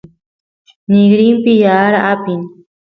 [0.89, 2.41] nigrinpi yaar apin